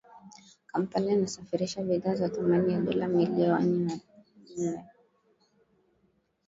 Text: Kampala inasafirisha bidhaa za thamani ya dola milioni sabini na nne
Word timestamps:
Kampala 0.67 1.11
inasafirisha 1.13 1.83
bidhaa 1.83 2.15
za 2.15 2.29
thamani 2.29 2.73
ya 2.73 2.81
dola 2.81 3.07
milioni 3.07 3.89
sabini 3.89 4.65
na 4.65 4.71
nne 4.71 4.83